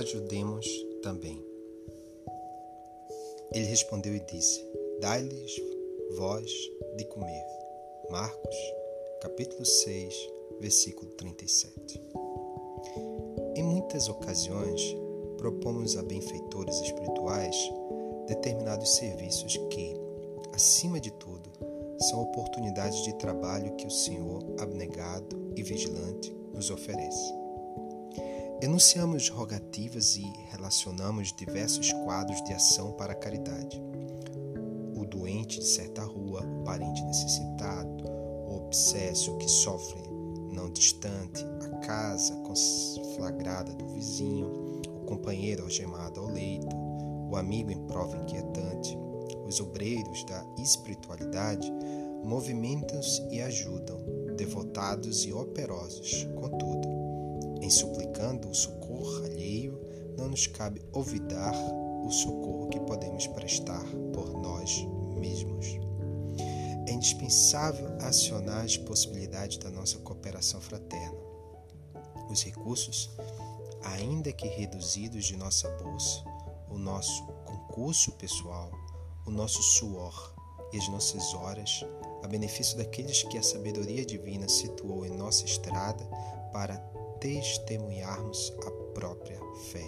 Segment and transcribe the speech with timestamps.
[0.00, 0.66] ajudemos
[1.02, 1.44] também.
[3.52, 4.64] Ele respondeu e disse:
[5.00, 5.60] Dai-lhes
[6.16, 6.50] vós
[6.96, 7.44] de comer.
[8.10, 8.56] Marcos,
[9.20, 10.14] capítulo 6,
[10.60, 12.00] versículo 37.
[13.54, 14.80] Em muitas ocasiões,
[15.36, 17.56] propomos a benfeitores espirituais
[18.26, 19.94] determinados serviços que,
[20.54, 21.50] acima de tudo,
[22.08, 27.40] são oportunidades de trabalho que o Senhor, abnegado e vigilante, nos oferece.
[28.62, 33.82] Enunciamos rogativas e relacionamos diversos quadros de ação para a caridade.
[34.94, 40.02] O doente de certa rua, o parente necessitado, o obsesso que sofre
[40.52, 46.76] não distante, a casa conflagrada do vizinho, o companheiro algemado ao leito,
[47.30, 48.94] o amigo em prova inquietante,
[49.46, 51.72] os obreiros da espiritualidade
[52.22, 53.98] movimentam-se e ajudam,
[54.36, 56.89] devotados e operosos, contudo,
[57.70, 59.78] suplicando o socorro alheio,
[60.16, 61.54] não nos cabe olvidar
[62.04, 64.84] o socorro que podemos prestar por nós
[65.18, 65.66] mesmos.
[66.86, 71.18] É indispensável acionar as possibilidades da nossa cooperação fraterna.
[72.28, 73.10] Os recursos,
[73.82, 76.24] ainda que reduzidos de nossa bolsa,
[76.68, 78.70] o nosso concurso pessoal,
[79.26, 80.34] o nosso suor
[80.72, 81.84] e as nossas horas,
[82.22, 86.04] a benefício daqueles que a sabedoria divina situou em nossa estrada
[86.52, 86.89] para
[87.20, 89.38] testemunharmos a própria
[89.70, 89.86] fé.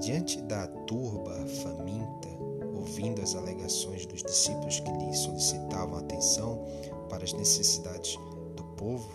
[0.00, 2.28] Diante da turba faminta,
[2.74, 6.64] ouvindo as alegações dos discípulos que lhe solicitavam atenção
[7.08, 8.16] para as necessidades
[8.56, 9.08] do povo,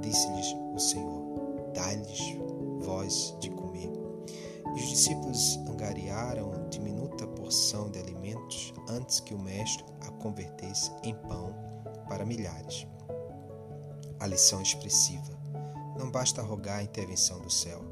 [0.00, 2.36] disse-lhes o Senhor: Dai-lhes
[2.80, 3.90] voz de comer.
[4.74, 11.14] E os discípulos angariaram diminuta porção de alimentos antes que o Mestre a convertesse em
[11.14, 11.54] pão
[12.08, 12.86] para milhares.
[14.18, 15.41] A lição expressiva
[15.96, 17.82] não basta rogar a intervenção do céu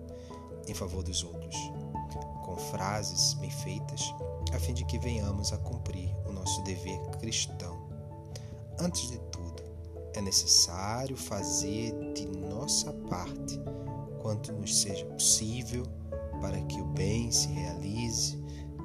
[0.66, 1.56] em favor dos outros,
[2.44, 4.14] com frases bem feitas,
[4.52, 7.78] a fim de que venhamos a cumprir o nosso dever cristão.
[8.78, 9.62] Antes de tudo,
[10.14, 13.60] é necessário fazer de nossa parte
[14.20, 15.84] quanto nos seja possível
[16.40, 18.36] para que o bem se realize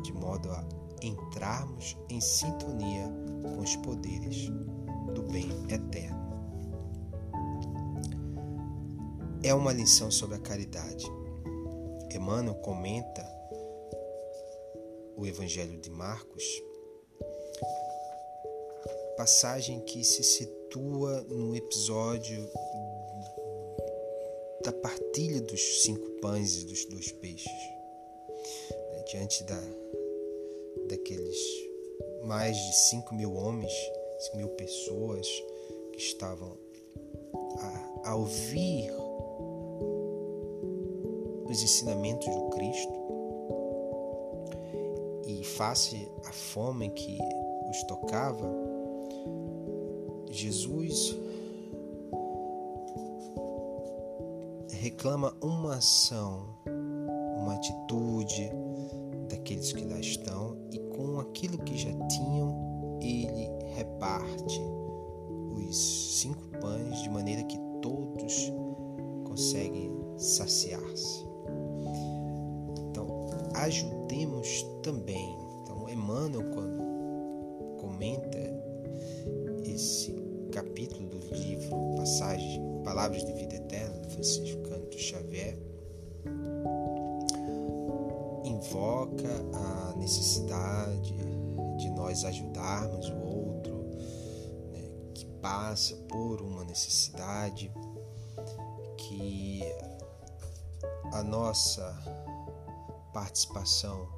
[0.04, 0.64] de modo a
[1.02, 3.12] entrarmos em sintonia
[3.44, 4.50] com os poderes
[5.14, 6.25] do bem eterno.
[9.46, 11.06] É uma lição sobre a caridade.
[12.12, 13.24] Emmanuel comenta
[15.16, 16.44] o Evangelho de Marcos,
[19.16, 22.50] passagem que se situa no episódio
[24.64, 27.52] da partilha dos cinco pães e dos dois peixes,
[28.94, 29.62] né, diante da,
[30.88, 31.38] daqueles
[32.24, 33.72] mais de cinco mil homens,
[34.22, 35.28] cinco mil pessoas
[35.94, 36.58] que estavam
[37.60, 39.05] a, a ouvir
[41.56, 42.94] os ensinamentos do Cristo
[45.26, 47.18] e face à fome que
[47.70, 48.46] os tocava,
[50.30, 51.18] Jesus
[54.70, 56.46] reclama uma ação,
[57.38, 58.52] uma atitude
[59.30, 64.62] daqueles que lá estão e com aquilo que já tinham, ele reparte
[65.54, 68.52] os cinco pães de maneira que todos
[69.24, 71.35] conseguem saciar-se
[73.64, 75.36] ajudemos também.
[75.62, 78.38] Então, Emmanuel, quando comenta
[79.64, 80.14] esse
[80.52, 85.58] capítulo do livro Passagem, Palavras de Vida Eterna, do Francisco Canto Xavier,
[88.44, 91.16] invoca a necessidade
[91.78, 93.76] de nós ajudarmos o outro
[94.72, 97.72] né, que passa por uma necessidade,
[98.98, 99.62] que
[101.12, 101.94] a nossa
[103.16, 104.10] participação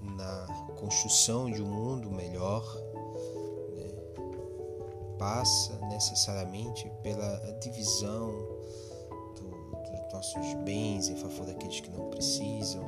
[0.00, 0.46] na
[0.78, 2.62] construção de um mundo melhor
[3.74, 3.90] né,
[5.18, 8.30] passa necessariamente pela divisão
[9.34, 9.50] do,
[9.82, 12.84] dos nossos bens em favor daqueles que não precisam,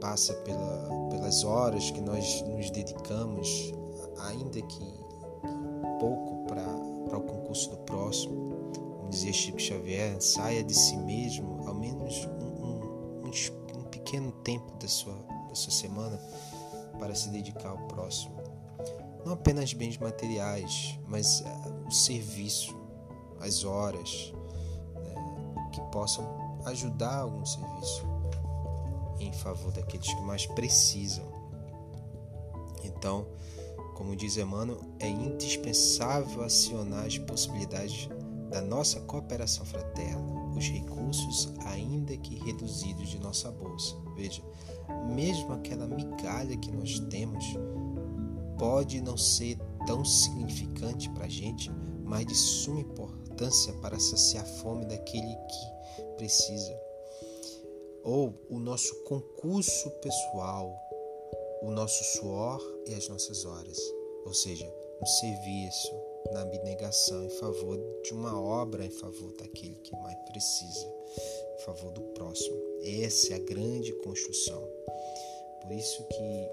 [0.00, 3.70] passa pela, pelas horas que nós nos dedicamos,
[4.30, 4.94] ainda que
[6.00, 8.48] pouco para o concurso do próximo.
[8.96, 12.26] Como dizia Chico Xavier, saia de si mesmo ao menos
[13.28, 15.14] um, um pequeno tempo da sua,
[15.48, 16.18] da sua semana
[16.98, 18.36] para se dedicar ao próximo.
[19.24, 22.76] Não apenas bens materiais, mas uh, o serviço,
[23.40, 24.32] as horas,
[24.94, 25.14] né,
[25.72, 26.26] que possam
[26.66, 28.04] ajudar algum serviço
[29.20, 31.24] em favor daqueles que mais precisam.
[32.84, 33.26] Então,
[33.94, 38.08] como diz Emmanuel, é indispensável acionar as possibilidades
[38.48, 43.96] da nossa cooperação fraterna, os recursos, ainda que reduzidos, de nossa bolsa.
[44.14, 44.42] Veja,
[45.14, 47.44] mesmo aquela migalha que nós temos
[48.58, 49.56] pode não ser
[49.86, 51.70] tão significante para a gente,
[52.04, 56.78] mas de suma importância para saciar a fome daquele que precisa.
[58.02, 60.76] Ou o nosso concurso pessoal,
[61.62, 63.78] o nosso suor e as nossas horas,
[64.24, 64.66] ou seja,
[65.00, 70.86] no serviço, na abnegação em favor de uma obra em favor daquele que mais precisa,
[71.56, 72.56] em favor do próximo.
[72.82, 74.62] Essa é a grande construção.
[75.62, 76.48] Por isso que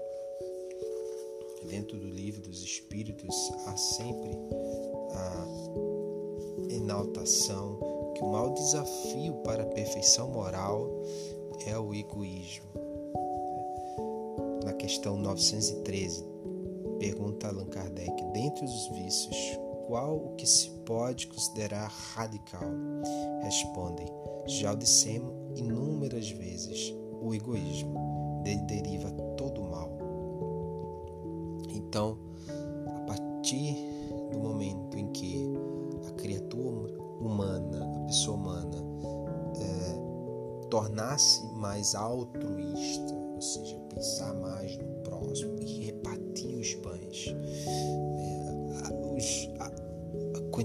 [1.66, 3.34] dentro do livro dos Espíritos
[3.66, 4.30] há sempre
[5.12, 5.46] a
[6.70, 7.78] enaltação
[8.14, 10.88] que o maior desafio para a perfeição moral
[11.66, 12.66] é o egoísmo.
[14.64, 16.35] Na questão 913,
[17.06, 19.36] pergunta Allan Kardec: dentre os vícios,
[19.86, 22.68] qual o que se pode considerar radical?
[23.42, 24.06] Respondem:
[24.46, 26.92] já o dissemos inúmeras vezes,
[27.22, 28.16] o egoísmo.
[28.42, 29.90] Dele deriva todo o mal.
[31.70, 32.16] Então,
[32.86, 33.76] a partir
[34.30, 35.44] do momento em que
[36.06, 38.84] a criatura humana, a pessoa humana,
[39.56, 44.95] é, tornar-se mais altruísta, ou seja, pensar mais no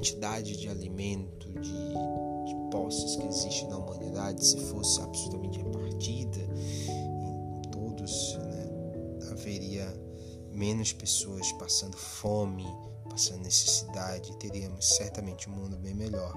[0.01, 6.39] quantidade de alimento, de, de posses que existe na humanidade, se fosse absolutamente repartida
[6.89, 9.85] em todos, né, haveria
[10.51, 12.65] menos pessoas passando fome,
[13.11, 16.33] passando necessidade, teríamos certamente um mundo bem melhor.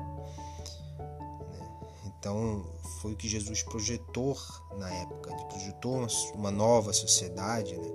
[0.98, 1.90] Né?
[2.04, 2.66] Então,
[3.00, 4.36] foi o que Jesus projetou
[4.76, 5.32] na época.
[5.32, 7.90] Ele projetou uma nova sociedade, né?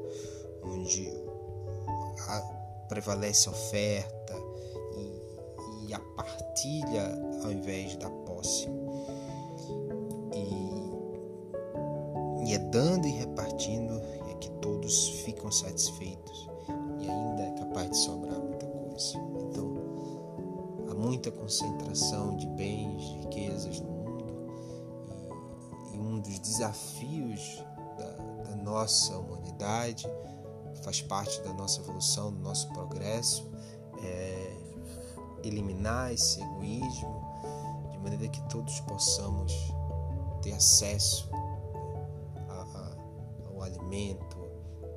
[0.64, 1.14] onde
[2.88, 4.19] prevalece a oferta
[5.90, 8.68] e, a partilha ao invés da posse.
[10.34, 10.90] E,
[12.48, 16.50] e é dando e repartindo é que todos ficam satisfeitos
[17.00, 19.18] e ainda é capaz de sobrar muita coisa.
[19.50, 19.74] Então,
[20.90, 24.26] há muita concentração de bens, de riquezas no mundo
[25.92, 27.64] e, e um dos desafios
[27.98, 28.12] da,
[28.50, 30.08] da nossa humanidade
[30.84, 33.50] faz parte da nossa evolução, do nosso progresso,
[34.02, 34.59] é
[35.44, 37.22] eliminar esse egoísmo
[37.92, 39.54] de maneira que todos possamos
[40.42, 41.30] ter acesso
[42.50, 42.96] a,
[43.48, 44.38] ao alimento,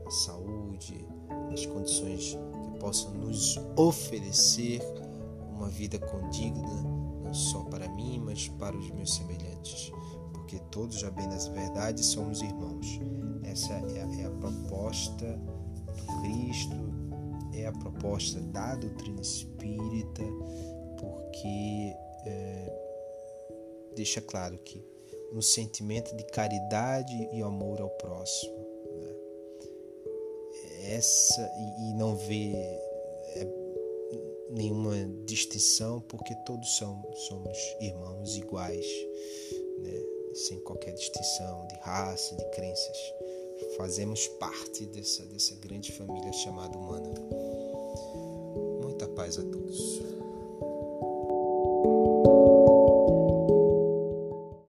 [0.06, 1.06] à saúde,
[1.52, 4.82] às condições que possam nos oferecer
[5.50, 6.82] uma vida condigna,
[7.22, 9.92] não só para mim, mas para os meus semelhantes,
[10.32, 13.00] porque todos, já bem nas verdades, somos irmãos.
[13.44, 15.40] Essa é a, é a proposta
[16.20, 17.01] Cristo,
[17.52, 20.22] é a proposta da doutrina espírita,
[20.98, 21.94] porque
[22.26, 22.72] é,
[23.94, 24.82] deixa claro que
[25.32, 28.58] no sentimento de caridade e amor ao próximo,
[29.00, 29.14] né?
[30.94, 33.46] essa e, e, não vê é,
[34.50, 34.94] nenhuma
[35.24, 38.86] distinção, porque todos são, somos irmãos iguais,
[39.78, 40.02] né?
[40.34, 43.14] sem qualquer distinção de raça, de crenças
[43.76, 47.14] fazemos parte dessa, dessa grande família chamada humana.
[48.82, 50.11] Muita paz a todos.